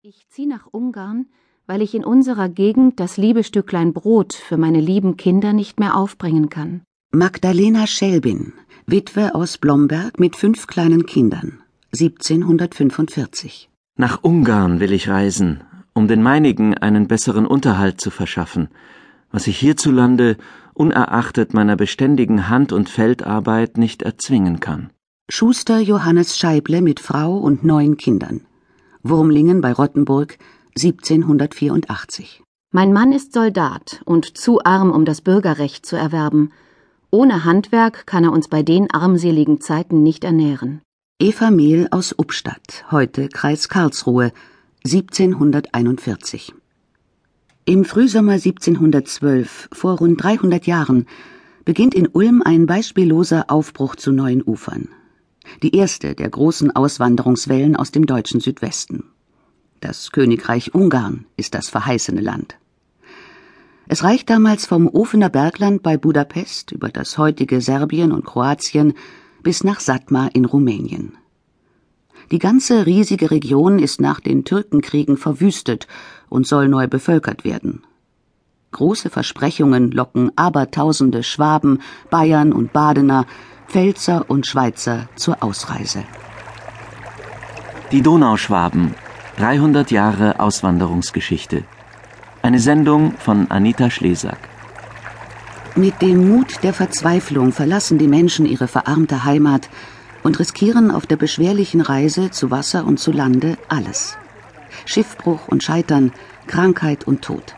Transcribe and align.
Ich 0.00 0.28
ziehe 0.28 0.48
nach 0.48 0.68
Ungarn, 0.70 1.26
weil 1.66 1.82
ich 1.82 1.92
in 1.92 2.04
unserer 2.04 2.48
Gegend 2.48 3.00
das 3.00 3.16
liebe 3.16 3.42
Stücklein 3.42 3.92
Brot 3.92 4.32
für 4.32 4.56
meine 4.56 4.80
lieben 4.80 5.16
Kinder 5.16 5.52
nicht 5.52 5.80
mehr 5.80 5.96
aufbringen 5.96 6.48
kann. 6.48 6.82
Magdalena 7.10 7.88
Schelbin, 7.88 8.52
Witwe 8.86 9.34
aus 9.34 9.58
Blomberg 9.58 10.20
mit 10.20 10.36
fünf 10.36 10.68
kleinen 10.68 11.04
Kindern, 11.04 11.64
1745. 11.92 13.70
Nach 13.96 14.22
Ungarn 14.22 14.78
will 14.78 14.92
ich 14.92 15.08
reisen, 15.08 15.64
um 15.94 16.06
den 16.06 16.22
meinigen 16.22 16.74
einen 16.78 17.08
besseren 17.08 17.44
Unterhalt 17.44 18.00
zu 18.00 18.12
verschaffen, 18.12 18.68
was 19.32 19.48
ich 19.48 19.58
hierzulande 19.58 20.36
unerachtet 20.74 21.54
meiner 21.54 21.74
beständigen 21.74 22.48
Hand- 22.48 22.72
und 22.72 22.88
Feldarbeit 22.88 23.78
nicht 23.78 24.02
erzwingen 24.02 24.60
kann. 24.60 24.90
Schuster 25.28 25.80
Johannes 25.80 26.38
Scheible 26.38 26.82
mit 26.82 27.00
Frau 27.00 27.36
und 27.36 27.64
neun 27.64 27.96
Kindern. 27.96 28.42
Wurmlingen 29.08 29.60
bei 29.60 29.72
Rottenburg, 29.72 30.38
1784. 30.76 32.42
Mein 32.72 32.92
Mann 32.92 33.12
ist 33.12 33.32
Soldat 33.32 34.02
und 34.04 34.36
zu 34.36 34.62
arm, 34.64 34.90
um 34.90 35.04
das 35.04 35.22
Bürgerrecht 35.22 35.86
zu 35.86 35.96
erwerben. 35.96 36.52
Ohne 37.10 37.44
Handwerk 37.44 38.06
kann 38.06 38.24
er 38.24 38.32
uns 38.32 38.48
bei 38.48 38.62
den 38.62 38.90
armseligen 38.90 39.60
Zeiten 39.60 40.02
nicht 40.02 40.24
ernähren. 40.24 40.82
Eva 41.18 41.50
Mehl 41.50 41.88
aus 41.90 42.14
Ubstadt, 42.18 42.84
heute 42.90 43.28
Kreis 43.28 43.68
Karlsruhe, 43.68 44.32
1741. 44.84 46.54
Im 47.64 47.84
Frühsommer 47.84 48.32
1712, 48.32 49.70
vor 49.72 49.98
rund 49.98 50.22
300 50.22 50.66
Jahren, 50.66 51.06
beginnt 51.64 51.94
in 51.94 52.06
Ulm 52.06 52.42
ein 52.42 52.66
beispielloser 52.66 53.50
Aufbruch 53.50 53.96
zu 53.96 54.12
neuen 54.12 54.42
Ufern. 54.42 54.88
Die 55.62 55.76
erste 55.76 56.14
der 56.14 56.28
großen 56.28 56.74
Auswanderungswellen 56.74 57.76
aus 57.76 57.90
dem 57.90 58.06
deutschen 58.06 58.40
Südwesten. 58.40 59.04
Das 59.80 60.12
Königreich 60.12 60.74
Ungarn 60.74 61.26
ist 61.36 61.54
das 61.54 61.68
verheißene 61.68 62.20
Land. 62.20 62.56
Es 63.86 64.04
reicht 64.04 64.28
damals 64.28 64.66
vom 64.66 64.86
Ofener 64.86 65.30
Bergland 65.30 65.82
bei 65.82 65.96
Budapest 65.96 66.72
über 66.72 66.90
das 66.90 67.16
heutige 67.16 67.60
Serbien 67.60 68.12
und 68.12 68.24
Kroatien 68.24 68.94
bis 69.42 69.64
nach 69.64 69.80
Satmar 69.80 70.34
in 70.34 70.44
Rumänien. 70.44 71.16
Die 72.30 72.38
ganze 72.38 72.84
riesige 72.84 73.30
Region 73.30 73.78
ist 73.78 74.00
nach 74.00 74.20
den 74.20 74.44
Türkenkriegen 74.44 75.16
verwüstet 75.16 75.86
und 76.28 76.46
soll 76.46 76.68
neu 76.68 76.86
bevölkert 76.86 77.44
werden. 77.44 77.82
Große 78.72 79.08
Versprechungen 79.08 79.90
locken 79.90 80.32
Abertausende 80.36 81.22
Schwaben, 81.22 81.80
Bayern 82.10 82.52
und 82.52 82.74
Badener, 82.74 83.24
Pfälzer 83.68 84.24
und 84.28 84.46
Schweizer 84.46 85.10
zur 85.14 85.42
Ausreise. 85.42 86.02
Die 87.92 88.00
Donauschwaben 88.00 88.94
300 89.36 89.90
Jahre 89.90 90.40
Auswanderungsgeschichte. 90.40 91.64
Eine 92.40 92.60
Sendung 92.60 93.12
von 93.18 93.50
Anita 93.50 93.90
Schlesack. 93.90 94.38
Mit 95.76 96.00
dem 96.00 96.30
Mut 96.30 96.62
der 96.62 96.72
Verzweiflung 96.72 97.52
verlassen 97.52 97.98
die 97.98 98.08
Menschen 98.08 98.46
ihre 98.46 98.68
verarmte 98.68 99.24
Heimat 99.24 99.68
und 100.22 100.38
riskieren 100.40 100.90
auf 100.90 101.06
der 101.06 101.16
beschwerlichen 101.16 101.82
Reise 101.82 102.30
zu 102.30 102.50
Wasser 102.50 102.86
und 102.86 102.98
zu 102.98 103.12
Lande 103.12 103.58
alles. 103.68 104.16
Schiffbruch 104.86 105.46
und 105.46 105.62
Scheitern, 105.62 106.12
Krankheit 106.46 107.06
und 107.06 107.20
Tod. 107.20 107.54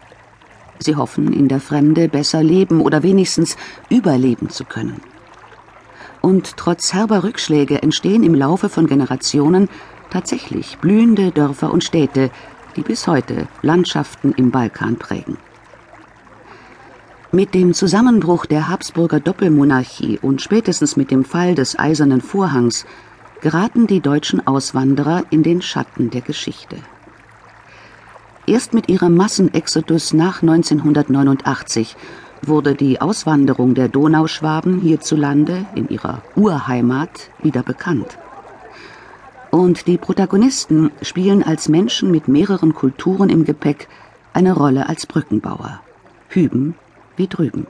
Sie 0.81 0.97
hoffen, 0.97 1.33
in 1.33 1.47
der 1.47 1.61
Fremde 1.61 2.09
besser 2.09 2.43
leben 2.43 2.81
oder 2.81 3.05
wenigstens 3.05 3.57
überleben 3.91 4.51
zu 4.51 4.65
können. 4.65 5.01
Und 6.23 6.57
trotz 6.57 6.93
herber 6.93 7.25
Rückschläge 7.25 7.83
entstehen 7.83 8.23
im 8.23 8.35
Laufe 8.35 8.69
von 8.69 8.87
Generationen 8.87 9.69
tatsächlich 10.11 10.79
blühende 10.79 11.31
Dörfer 11.31 11.73
und 11.73 11.85
Städte, 11.85 12.31
die 12.77 12.83
bis 12.83 13.07
heute 13.07 13.49
Landschaften 13.63 14.33
im 14.33 14.51
Balkan 14.51 14.97
prägen. 14.97 15.39
Mit 17.33 17.55
dem 17.55 17.75
Zusammenbruch 17.75 18.45
der 18.47 18.69
Habsburger 18.69 19.21
Doppelmonarchie 19.21 20.19
und 20.21 20.43
spätestens 20.43 20.97
mit 20.97 21.11
dem 21.11 21.25
Fall 21.25 21.55
des 21.55 21.79
Eisernen 21.79 22.21
Vorhangs 22.21 22.87
geraten 23.41 23.87
die 23.87 24.01
deutschen 24.01 24.47
Auswanderer 24.47 25.25
in 25.31 25.43
den 25.43 25.63
Schatten 25.63 26.11
der 26.11 26.23
Geschichte. 26.23 26.77
Erst 28.47 28.75
mit 28.75 28.89
ihrem 28.89 29.15
Massenexodus 29.15 30.13
nach 30.13 30.43
1989 30.43 31.97
wurde 32.43 32.75
die 32.75 33.01
Auswanderung 33.01 33.75
der 33.75 33.89
Donauschwaben 33.89 34.81
hierzulande 34.81 35.67
in 35.75 35.89
ihrer 35.89 36.23
Urheimat 36.37 37.31
wieder 37.43 37.63
bekannt. 37.63 38.19
Und 39.51 39.87
die 39.87 39.99
Protagonisten 39.99 40.91
spielen 41.03 41.43
als 41.43 41.69
Menschen 41.69 42.11
mit 42.11 42.29
mehreren 42.29 42.73
Kulturen 42.75 43.29
im 43.29 43.45
Gepäck 43.45 43.89
eine 44.33 44.53
Rolle 44.53 44.89
als 44.89 45.07
Brückenbauer. 45.07 45.81
Hüben 46.29 46.75
wie 47.17 47.27
drüben. 47.27 47.67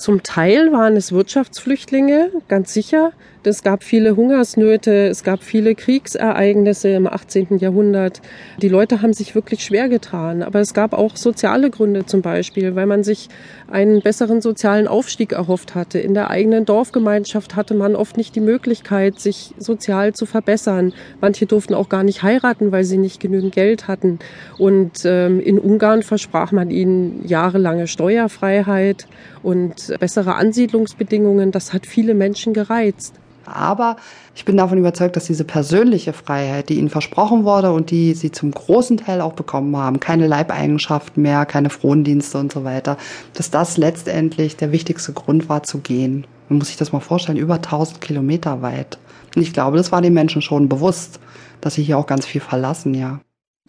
Zum 0.00 0.22
Teil 0.22 0.72
waren 0.72 0.96
es 0.96 1.12
Wirtschaftsflüchtlinge, 1.12 2.30
ganz 2.48 2.72
sicher. 2.72 3.12
Es 3.42 3.62
gab 3.62 3.84
viele 3.84 4.16
Hungersnöte, 4.16 5.08
es 5.08 5.24
gab 5.24 5.42
viele 5.42 5.74
Kriegsereignisse 5.74 6.90
im 6.90 7.06
18. 7.06 7.56
Jahrhundert. 7.58 8.20
Die 8.60 8.68
Leute 8.68 9.00
haben 9.00 9.14
sich 9.14 9.34
wirklich 9.34 9.64
schwer 9.64 9.88
getan. 9.88 10.42
Aber 10.42 10.60
es 10.60 10.74
gab 10.74 10.92
auch 10.92 11.16
soziale 11.16 11.70
Gründe 11.70 12.04
zum 12.04 12.20
Beispiel, 12.20 12.74
weil 12.76 12.84
man 12.84 13.02
sich 13.02 13.28
einen 13.70 14.02
besseren 14.02 14.42
sozialen 14.42 14.88
Aufstieg 14.88 15.32
erhofft 15.32 15.74
hatte. 15.74 15.98
In 15.98 16.12
der 16.12 16.28
eigenen 16.28 16.66
Dorfgemeinschaft 16.66 17.56
hatte 17.56 17.74
man 17.74 17.96
oft 17.96 18.18
nicht 18.18 18.34
die 18.36 18.40
Möglichkeit, 18.40 19.18
sich 19.18 19.54
sozial 19.56 20.12
zu 20.12 20.26
verbessern. 20.26 20.92
Manche 21.22 21.46
durften 21.46 21.72
auch 21.72 21.88
gar 21.88 22.04
nicht 22.04 22.22
heiraten, 22.22 22.72
weil 22.72 22.84
sie 22.84 22.98
nicht 22.98 23.20
genügend 23.20 23.54
Geld 23.54 23.88
hatten. 23.88 24.18
Und 24.58 25.02
ähm, 25.04 25.40
in 25.40 25.58
Ungarn 25.58 26.02
versprach 26.02 26.52
man 26.52 26.70
ihnen 26.70 27.26
jahrelange 27.26 27.86
Steuerfreiheit 27.86 29.06
bessere 29.98 30.34
Ansiedlungsbedingungen. 30.34 31.52
Das 31.52 31.72
hat 31.72 31.86
viele 31.86 32.14
Menschen 32.14 32.52
gereizt. 32.52 33.14
Aber 33.46 33.96
ich 34.34 34.44
bin 34.44 34.56
davon 34.56 34.78
überzeugt, 34.78 35.16
dass 35.16 35.24
diese 35.24 35.44
persönliche 35.44 36.12
Freiheit, 36.12 36.68
die 36.68 36.74
ihnen 36.74 36.90
versprochen 36.90 37.44
wurde 37.44 37.72
und 37.72 37.90
die 37.90 38.14
sie 38.14 38.30
zum 38.30 38.50
großen 38.52 38.98
Teil 38.98 39.20
auch 39.20 39.32
bekommen 39.32 39.76
haben, 39.76 39.98
keine 39.98 40.26
Leibeigenschaften 40.26 41.22
mehr, 41.22 41.46
keine 41.46 41.70
Frondienste 41.70 42.38
und 42.38 42.52
so 42.52 42.64
weiter, 42.64 42.96
dass 43.34 43.50
das 43.50 43.76
letztendlich 43.76 44.56
der 44.56 44.72
wichtigste 44.72 45.12
Grund 45.12 45.48
war 45.48 45.62
zu 45.62 45.78
gehen. 45.78 46.26
Man 46.48 46.58
muss 46.58 46.68
sich 46.68 46.76
das 46.76 46.92
mal 46.92 47.00
vorstellen, 47.00 47.38
über 47.38 47.54
1000 47.54 48.00
Kilometer 48.00 48.62
weit. 48.62 48.98
Und 49.34 49.42
ich 49.42 49.52
glaube, 49.52 49.76
das 49.76 49.92
war 49.92 50.02
den 50.02 50.14
Menschen 50.14 50.42
schon 50.42 50.68
bewusst, 50.68 51.20
dass 51.60 51.74
sie 51.74 51.82
hier 51.82 51.98
auch 51.98 52.06
ganz 52.06 52.26
viel 52.26 52.40
verlassen, 52.40 52.94
ja. 52.94 53.20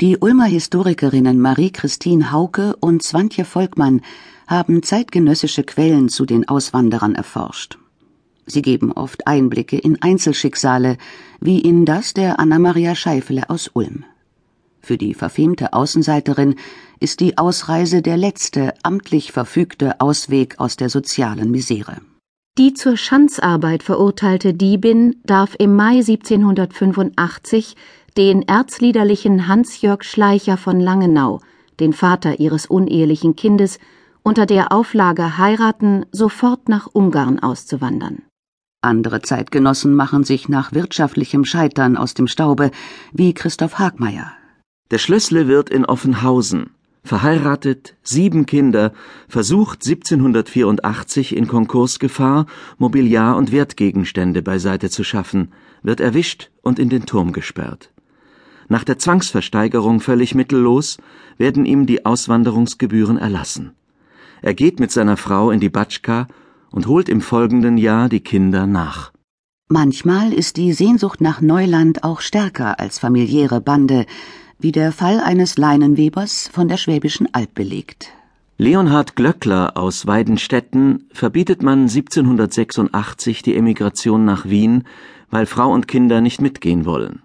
Die 0.02 0.18
Ulmer 0.18 0.46
Historikerinnen 0.46 1.40
Marie-Christine 1.40 2.32
Hauke 2.32 2.76
und 2.80 3.04
Swantje 3.04 3.46
Volkmann 3.46 4.02
haben 4.48 4.82
zeitgenössische 4.82 5.62
Quellen 5.62 6.10
zu 6.10 6.26
den 6.26 6.50
Auswanderern 6.50 7.14
erforscht. 7.14 7.78
Sie 8.48 8.64
geben 8.64 8.92
oft 8.94 9.28
Einblicke 9.28 9.78
in 9.78 10.02
Einzelschicksale, 10.02 10.98
wie 11.40 11.60
in 11.60 11.86
das 11.86 12.16
der 12.16 12.40
Anna-Maria 12.40 12.96
Scheifele 12.96 13.48
aus 13.52 13.70
Ulm. 13.76 14.04
Für 14.80 14.98
die 14.98 15.14
verfemte 15.14 15.74
Außenseiterin 15.74 16.56
ist 17.00 17.20
die 17.20 17.38
Ausreise 17.38 18.02
der 18.02 18.18
letzte 18.18 18.74
amtlich 18.82 19.32
verfügte 19.32 20.02
Ausweg 20.02 20.60
aus 20.60 20.78
der 20.78 20.90
sozialen 20.90 21.52
Misere. 21.52 21.98
Die 22.58 22.74
zur 22.74 22.98
Schanzarbeit 22.98 23.82
verurteilte 23.82 24.54
Diebin 24.54 25.16
darf 25.24 25.56
im 25.58 25.74
Mai 25.74 26.00
1785 26.00 27.78
den 28.18 28.42
erzliederlichen 28.42 29.48
Hans-Jörg 29.48 30.04
Schleicher 30.04 30.58
von 30.58 30.80
Langenau, 30.80 31.42
den 31.80 31.94
Vater 31.94 32.40
ihres 32.40 32.66
unehelichen 32.66 33.36
Kindes, 33.36 33.80
unter 34.24 34.46
der 34.46 34.72
Auflage 34.72 35.38
heiraten, 35.38 36.06
sofort 36.12 36.70
nach 36.70 36.88
Ungarn 36.92 37.40
auszuwandern. 37.40 38.24
Andere 38.82 39.22
Zeitgenossen 39.22 39.94
machen 39.94 40.24
sich 40.24 40.50
nach 40.50 40.74
wirtschaftlichem 40.74 41.46
Scheitern 41.46 41.98
aus 41.98 42.14
dem 42.14 42.28
Staube, 42.28 42.72
wie 43.14 43.34
Christoph 43.34 43.80
Hagmeier. 43.80 44.32
Der 44.90 44.98
Schlössle 44.98 45.48
wird 45.48 45.70
in 45.70 45.86
Offenhausen, 45.86 46.72
verheiratet, 47.04 47.96
sieben 48.04 48.46
Kinder, 48.46 48.92
versucht 49.28 49.86
1784 49.86 51.36
in 51.36 51.48
Konkursgefahr 51.48 52.46
Mobiliar 52.78 53.38
und 53.38 53.52
Wertgegenstände 53.52 54.42
beiseite 54.42 54.90
zu 54.90 55.04
schaffen, 55.04 55.52
wird 55.84 56.00
erwischt 56.00 56.52
und 56.62 56.80
in 56.80 56.90
den 56.90 57.06
Turm 57.06 57.34
gesperrt. 57.34 57.92
Nach 58.72 58.86
der 58.86 58.98
Zwangsversteigerung 58.98 60.00
völlig 60.00 60.34
mittellos 60.34 60.98
werden 61.38 61.66
ihm 61.66 61.86
die 61.86 62.06
Auswanderungsgebühren 62.06 63.18
erlassen. 63.18 63.74
Er 64.42 64.54
geht 64.54 64.80
mit 64.80 64.92
seiner 64.92 65.18
Frau 65.18 65.52
in 65.52 65.60
die 65.60 65.68
Batschka 65.68 66.30
und 66.72 66.88
holt 66.88 67.10
im 67.10 67.20
folgenden 67.20 67.78
Jahr 67.78 68.08
die 68.08 68.22
Kinder 68.22 68.68
nach. 68.68 69.12
Manchmal 69.68 70.32
ist 70.32 70.56
die 70.56 70.72
Sehnsucht 70.72 71.20
nach 71.20 71.42
Neuland 71.42 72.06
auch 72.06 72.22
stärker 72.22 72.80
als 72.80 72.98
familiäre 72.98 73.60
Bande, 73.60 74.06
wie 74.58 74.72
der 74.72 74.94
Fall 74.94 75.20
eines 75.20 75.58
Leinenwebers 75.58 76.50
von 76.54 76.70
der 76.70 76.78
Schwäbischen 76.78 77.28
Alb 77.34 77.54
belegt. 77.54 78.14
Leonhard 78.58 79.18
Glöckler 79.18 79.76
aus 79.76 80.08
Weidenstetten 80.08 81.10
verbietet 81.12 81.62
man 81.62 81.90
1786 81.90 83.42
die 83.42 83.58
Emigration 83.58 84.24
nach 84.24 84.46
Wien, 84.46 84.86
weil 85.30 85.46
Frau 85.46 85.74
und 85.74 85.90
Kinder 85.90 86.22
nicht 86.22 86.40
mitgehen 86.40 86.86
wollen. 86.86 87.22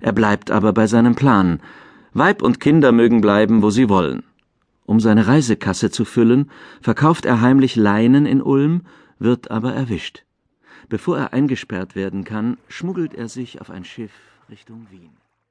Er 0.00 0.12
bleibt 0.12 0.50
aber 0.50 0.72
bei 0.72 0.86
seinem 0.86 1.14
Plan. 1.14 1.60
Weib 2.12 2.42
und 2.42 2.60
Kinder 2.60 2.92
mögen 2.92 3.20
bleiben, 3.20 3.62
wo 3.62 3.70
sie 3.70 3.88
wollen. 3.88 4.22
Um 4.84 5.00
seine 5.00 5.26
Reisekasse 5.26 5.90
zu 5.90 6.04
füllen, 6.04 6.50
verkauft 6.80 7.24
er 7.24 7.40
heimlich 7.40 7.76
Leinen 7.76 8.26
in 8.26 8.42
Ulm, 8.42 8.82
wird 9.18 9.50
aber 9.50 9.72
erwischt. 9.72 10.24
Bevor 10.88 11.16
er 11.16 11.32
eingesperrt 11.32 11.94
werden 11.94 12.24
kann, 12.24 12.58
schmuggelt 12.68 13.14
er 13.14 13.28
sich 13.28 13.60
auf 13.60 13.70
ein 13.70 13.84
Schiff 13.84 14.12
Richtung 14.50 14.88
Wien. 14.90 15.21